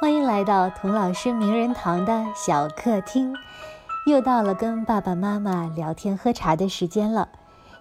[0.00, 3.36] 欢迎来到童老师名人堂的小客厅，
[4.06, 7.28] 又到了跟爸爸妈妈聊天喝茶的时间了。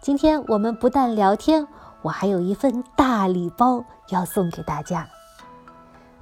[0.02, 1.66] 今天我们不但聊天，
[2.02, 5.08] 我还有一份大礼包要送给大家。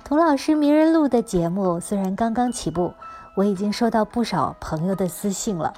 [0.03, 2.93] 童老师名人录的节目虽然刚刚起步，
[3.35, 5.73] 我已经收到不少朋友的私信了。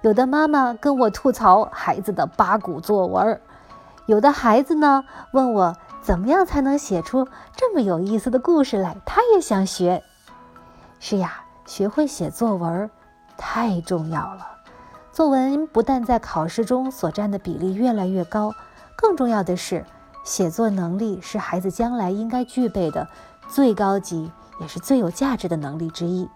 [0.00, 3.40] 有的妈妈跟我吐槽孩子的八股作文，
[4.06, 5.76] 有的孩子呢问我。
[6.04, 7.26] 怎么样才能写出
[7.56, 8.94] 这么有意思的故事来？
[9.06, 10.02] 他也想学。
[11.00, 12.90] 是呀，学会写作文
[13.38, 14.46] 太重要了。
[15.12, 18.52] 作文不但在考试中所占的比例越来越高，
[18.98, 19.86] 更重要的是，
[20.26, 23.08] 写作能力是孩子将来应该具备的
[23.48, 26.28] 最高级也是最有价值的能力之一。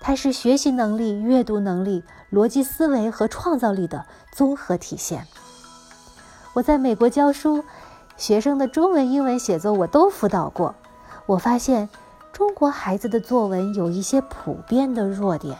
[0.00, 5.26] 它是学习能力、阅读能力、逻辑思维和创造力的综合体现。
[6.54, 7.62] 我在美国教书。
[8.20, 10.74] 学生的中文、英文写作我都辅导过，
[11.24, 11.88] 我发现
[12.34, 15.56] 中国孩子的作文有一些普遍的弱点，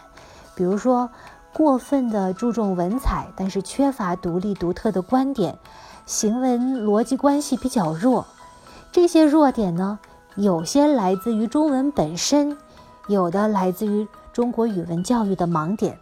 [0.54, 1.08] 比如说
[1.54, 5.58] 过分的注重文采，但是缺乏独立独特的观点，
[6.04, 8.26] 行文逻辑关系比较弱。
[8.92, 9.98] 这些弱点呢，
[10.34, 12.58] 有些来自于中文本身，
[13.08, 15.98] 有的来自于中国语文教育的盲点。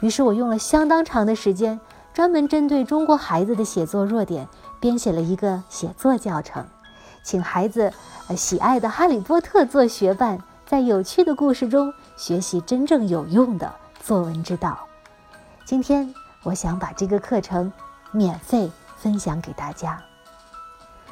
[0.00, 1.78] 于是我用了相当长的时间，
[2.12, 4.48] 专门针对中国孩子的写作弱点。
[4.80, 6.66] 编写了一个写作教程，
[7.22, 7.92] 请孩子
[8.34, 13.70] 喜爱的《哈利波特》做学伴，在有趣的故事中学习真正有用的
[14.02, 14.78] 作文之道。
[15.66, 17.70] 今天，我想把这个课程
[18.10, 20.02] 免费分享给大家。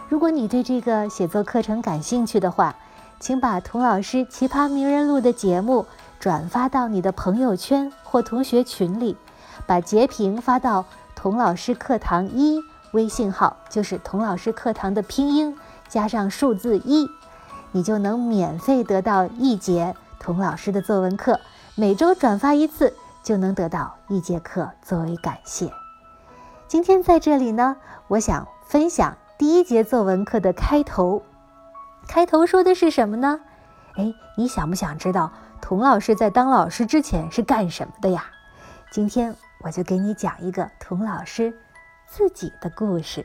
[0.09, 2.75] 如果你对这个写作课程感兴趣的话，
[3.21, 5.85] 请把童老师《奇葩名人录》的节目
[6.19, 9.15] 转发到你的朋友圈或同学群里，
[9.67, 12.59] 把截屏发到童老师课堂一。
[12.93, 15.57] 微信号就是童老师课堂的拼音
[15.89, 17.09] 加上数字一，
[17.73, 21.41] 你就能免费得到一节童老师的作文课。
[21.75, 25.71] 每周转发一次，就能得到一节课作为感谢。
[26.67, 27.77] 今天在这里呢，
[28.09, 31.23] 我想分享第一节作文课的开头。
[32.07, 33.41] 开头说的是什么呢？
[33.97, 35.31] 哎，你想不想知道
[35.61, 38.25] 童老师在当老师之前是干什么的呀？
[38.91, 41.55] 今天我就给你讲一个童老师。
[42.09, 43.25] 自己的故事。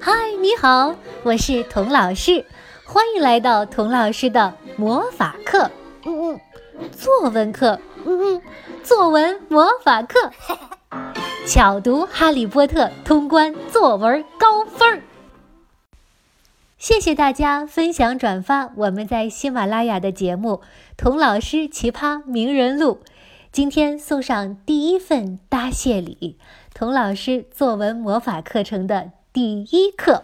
[0.00, 2.44] 嗨，你好，我是童老师，
[2.84, 5.70] 欢迎来到童老师的魔法课。
[6.04, 6.40] 嗯嗯，
[6.90, 7.78] 作文课。
[8.04, 8.42] 嗯嗯，
[8.82, 10.30] 作文魔法课。
[11.46, 15.02] 巧读《哈利波特》，通关作文高分儿。
[16.78, 20.54] 谢谢大家分享转发我们在喜马拉雅的节目
[20.96, 23.00] 《童老师奇葩名人录》。
[23.52, 26.38] 今天送上第一份答谢礼，
[26.72, 30.22] 童老师作文魔法课程的第一课。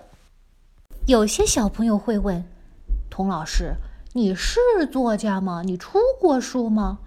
[1.09, 2.45] 有些小朋友会问，
[3.11, 3.75] 童老师，
[4.13, 4.61] 你是
[4.93, 5.63] 作家吗？
[5.65, 7.01] 你出过书吗？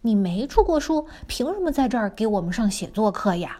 [0.00, 3.58] 你没出过书，凭什么在这儿给我们上写作课呀？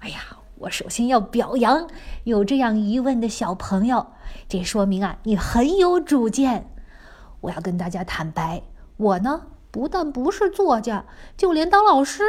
[0.00, 0.20] 哎呀，
[0.58, 1.88] 我首先要表扬
[2.24, 4.08] 有这样疑问的小朋友，
[4.50, 6.68] 这说明啊，你很有主见。
[7.40, 8.62] 我要跟大家坦白，
[8.98, 9.46] 我呢。
[9.70, 11.04] 不但不是作家，
[11.36, 12.22] 就连当老师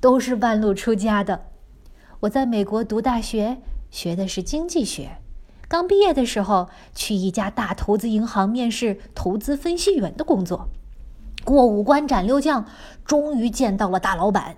[0.00, 1.46] 都是半路出家的。
[2.20, 3.58] 我在美国读大学，
[3.90, 5.18] 学的是经济学。
[5.68, 10.68] 刚毕业的时候，去一家大投资银行面试投资分析员的工作。
[11.44, 12.66] 过五关斩六将，
[13.04, 14.56] 终于见到了大老板。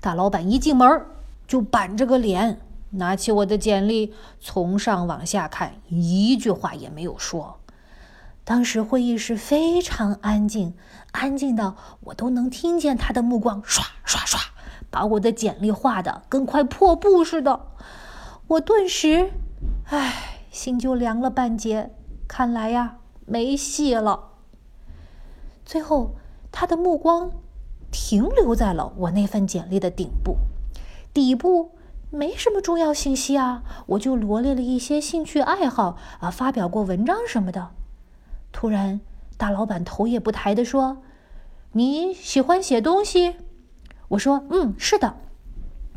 [0.00, 1.06] 大老板一进门
[1.46, 2.58] 就板着个脸，
[2.90, 7.60] 拿起我的简历，从上往下看，一句话也没有说。
[8.50, 10.74] 当时会议室非常安静，
[11.12, 14.40] 安静到我都能听见他的目光刷刷刷，
[14.90, 17.68] 把我的简历画的跟块破布似的。
[18.48, 19.30] 我顿时，
[19.84, 21.94] 唉，心就凉了半截。
[22.26, 24.30] 看来呀，没戏了。
[25.64, 26.16] 最后，
[26.50, 27.30] 他的目光
[27.92, 30.38] 停留在了我那份简历的顶部，
[31.14, 31.76] 底部
[32.10, 37.70] 没什么重要信息啊，我就罗列了一些兴趣爱好啊，发表过文章什么的。
[38.52, 39.00] 突然，
[39.36, 40.98] 大老板头也不抬地说
[41.72, 43.36] ：“你喜欢写东西？”
[44.08, 45.14] 我说：“嗯，是的。”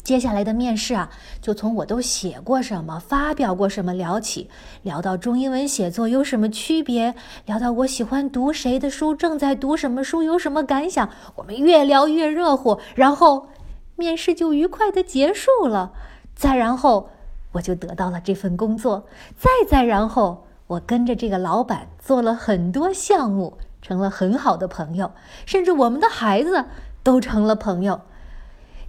[0.04, 1.10] 接下来的面试啊，
[1.42, 4.50] 就从我都写过什么、发表过什么聊起，
[4.82, 7.16] 聊到中英文写作有什么区别，
[7.46, 11.10] 聊到我喜欢读谁的书、正在读什么书、有什么感想。
[11.36, 13.48] 我们越聊越热乎，然后
[13.96, 15.94] 面试就愉快的结束了。
[16.36, 17.10] 再然后，
[17.54, 19.08] 我就得到了这份工作。
[19.38, 20.46] 再再然后。
[20.68, 25.12] 我跟着这个老板做了很多项目，成了很好的朋友，
[25.46, 26.66] 甚至我们的孩子
[27.04, 28.02] 都成了朋友。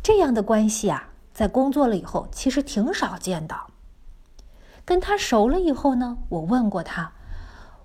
[0.02, 3.56] 这样的关系啊，在工作了以后其实挺少见的。
[4.84, 7.12] 跟他熟了以后呢，我问过他，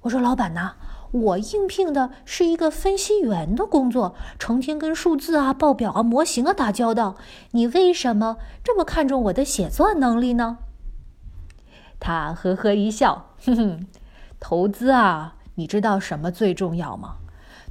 [0.01, 0.73] 我说：“老板呐，
[1.11, 7.15] 我应聘的是一个分析员的工作，成天跟数字啊、报表啊、模型啊打交道。
[7.51, 10.59] 你为什么这么看重我的写作能力呢？”
[11.99, 13.87] 他呵呵一笑， 哼哼，
[14.39, 17.15] 投资啊，你知道什么最重要吗？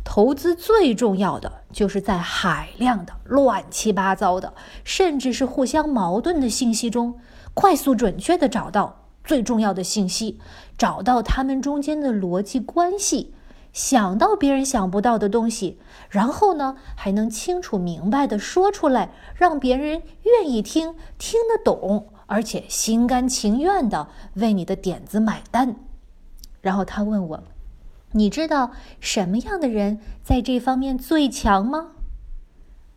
[0.05, 7.19] 投资最重要的就是在海量的乱七八糟的，甚至是互相矛盾的信息中，
[7.53, 10.39] 快速准确的找到最重要的信息，
[10.79, 13.35] 找到他们中间的逻辑关系，
[13.75, 15.79] 想到别人想不到的东西，
[16.09, 22.09] 然后呢，还能清楚明白的说出来，让别人愿意听，听得懂。
[22.29, 25.75] 而且心甘情愿的为你的点子买单，
[26.61, 27.43] 然后他问我
[28.13, 28.71] ：“你知道
[29.01, 31.93] 什么样的人在这方面最强吗？”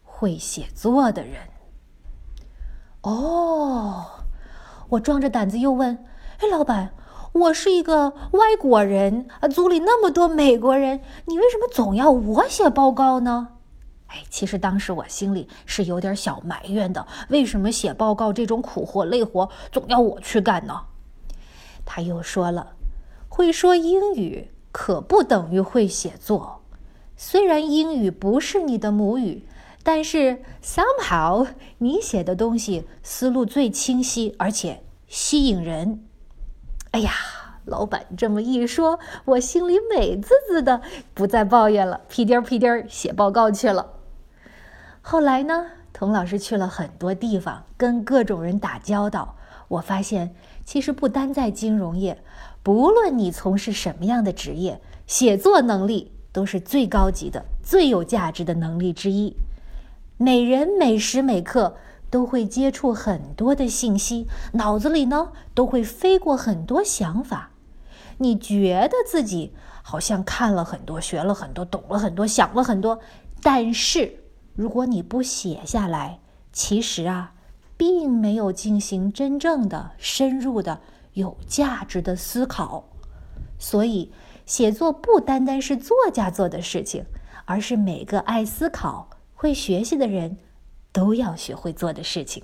[0.04, 1.36] 会写作的人。
[3.04, 4.06] 哦，
[4.90, 6.06] 我壮着胆子又问
[6.40, 6.94] ：“哎，老板，
[7.32, 13.48] 我是一个外国人啊，组里那么多美国人，你为什么总要我写报告呢？”
[14.12, 20.82] 哎，其实当时我心里是有点小埋怨的，为什么写报告这种苦活累活总要我去干呢？
[21.86, 22.74] 他又说了，
[23.30, 26.62] 会说英语可不等于会写作，
[27.16, 29.48] 虽然英语不是你的母语，
[29.82, 31.48] 但是 somehow
[31.78, 36.04] 你写的东西思路最清晰，而且吸引人。
[36.92, 37.14] 哎呀，
[37.64, 40.82] 老板这么一说，我心里美滋滋的，
[41.14, 43.94] 不再抱怨了，屁颠儿屁颠儿写报告去了。
[45.04, 49.36] 后来呢，童老师去了很多地方，跟各种人打交道。
[49.68, 52.22] 我发现，其实不单在金融业，
[52.62, 59.36] 不论你从事什么样的职业，写作能力都是最高级的、最有价值的能力之一。
[60.18, 61.76] 每人每时每刻
[62.12, 67.50] 都会接触很多的信息，脑子里呢都会飞过很多想法。
[68.20, 73.00] 你觉得自己好像看了很多、学了很多、懂了很多、想了很多，
[73.42, 74.21] 但是。
[74.56, 76.20] 如果你不写下来，
[76.52, 77.34] 其实啊，
[77.78, 80.82] 并没有进行真正的、深入的、
[81.14, 82.86] 有价值的思考。
[83.58, 84.12] 所以，
[84.46, 87.06] 写作不单单是作家做的事情，
[87.46, 90.38] 而是每个爱思考、会学习的人
[90.92, 92.44] 都要学会做的事情。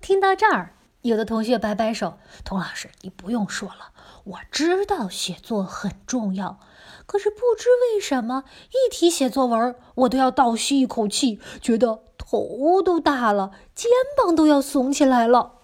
[0.00, 0.74] 听到这儿，
[1.08, 3.92] 有的同学摆摆手：“童老师，你不用说了，
[4.24, 6.60] 我知道写作很重要。”
[7.06, 15.54] 可是不知为什么，一提写作文，我都要倒吸一口气，觉得头都大了，肩膀都要耸起来了。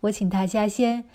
[0.00, 1.08] 我请大家先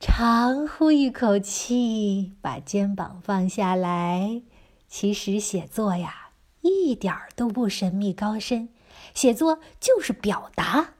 [0.00, 4.40] 长呼一口气，把肩膀放下来。
[4.88, 6.30] 其实写作呀，
[6.62, 8.70] 一点儿都不神秘高深，
[9.12, 10.94] 写作就是表达。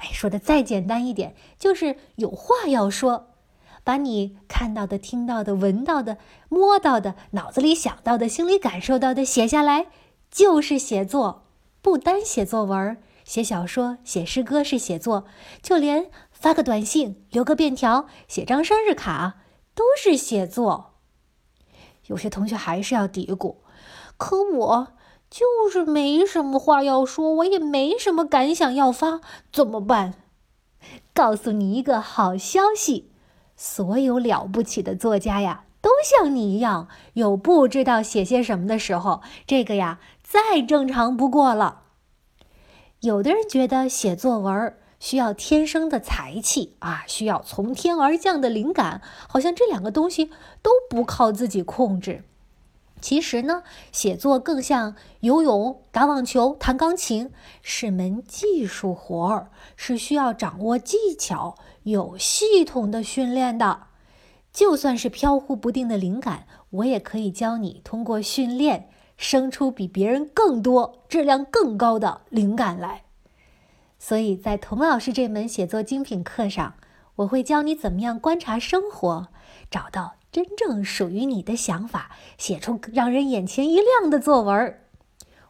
[0.00, 3.28] 哎，说的再简单一点，就是有话要说。
[3.82, 6.18] 把你看到的、听到的、闻到的、
[6.50, 9.86] 摸到的、脑子里想到的、心里感受到的写下来，
[10.30, 11.46] 就是写作。
[11.80, 15.24] 不单写作文、写小说、写诗歌是写作，
[15.62, 19.38] 就连发个短信、留个便条、写张生日卡
[19.74, 20.98] 都是写作。
[22.06, 23.56] 有些同学还是要嘀咕
[24.18, 24.88] ：“可我
[25.30, 29.20] 就是没什么话要说，我也没什么感想要发，
[29.52, 30.14] 怎么办？”
[31.14, 33.10] 告诉你一个好消息。
[33.56, 39.20] 所有了不起的作家呀，都像你一样，有不知道写些什么的时候。
[39.46, 41.82] 这个呀，再正常不过了。
[43.00, 50.30] 有的人觉得写作文需要天生的才气啊，需要从天而降的灵感，好像这两个东西
[50.62, 52.24] 都不靠自己控制。
[53.00, 57.30] 其实呢，写作更像游泳、打网球、弹钢琴，
[57.62, 63.84] 是门技术活儿，是需要掌握技巧、有系统的训练的。
[64.52, 73.02] 就算是飘忽不定的灵感，我也可以教你通过训练生出比别人更多、质量更高的灵感来。
[73.98, 76.74] 所以在童老师这门写作精品课上，
[77.16, 79.28] 我会教你怎么样观察生活，
[79.70, 80.19] 找到。
[80.32, 84.80] 真正属于你的想法，写出让人眼前一亮的作文。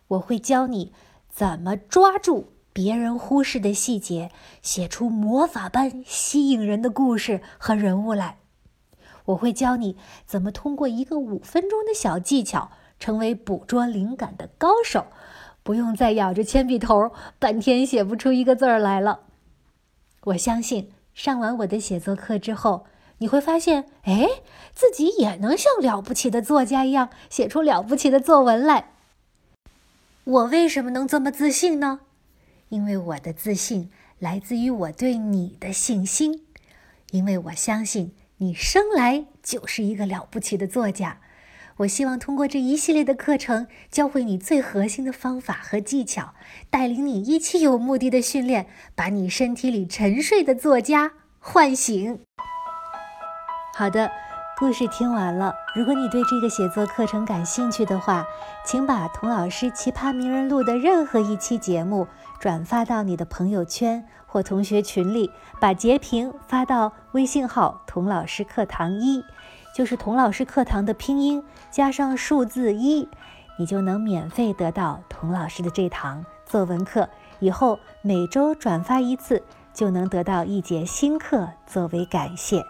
[0.08, 0.94] 我会教你
[1.28, 4.30] 怎么抓住别人忽视的细节，
[4.62, 8.38] 写出魔法般吸引人的故事和人物来。
[9.26, 15.08] 我会教你怎么通过一个五分钟的小技巧，成为捕捉灵感的高手，
[15.62, 19.20] 不用再咬着铅笔头半天写不出一个字儿来了。
[20.22, 22.86] 我相信上完我的写作课之后。
[23.20, 24.26] 你会发现，哎，
[24.74, 28.92] 自己也能像了不起的作家一样写出了不起的作文来。
[30.24, 32.00] 我为什么能这么自信呢？
[32.70, 36.46] 因为我的自信来自于我对你的信心，
[37.10, 41.20] 因为我相信你生来就是一个了不起的作家。
[41.78, 46.34] 我希望通过这一系列的课程，教会你最核心的方法和技巧，
[46.70, 52.20] 带领你一起有目的的训练，把你身体里沉睡的作家唤醒。
[53.80, 54.10] 好的，
[54.58, 55.54] 故事听完了。
[55.74, 58.26] 如果你对这个写作课程感兴趣的话，
[58.62, 62.06] 请把童老师《奇葩名人录》的任何一期节目
[62.38, 69.24] 转发到你的朋友圈或同学群里，把截屏发到微信号“童老师课堂一”。
[69.74, 73.08] 就是童老师课堂的拼音加上数字一，
[73.58, 77.08] 你就能免费得到童老师的这堂作文课。
[77.38, 82.62] 以后每周转发一次，就能得到一节新课作为感谢。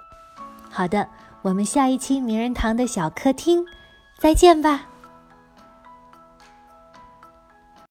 [0.70, 1.08] 好的，
[1.42, 3.66] 我们下一期名人堂的小客厅
[4.18, 4.89] 再见吧。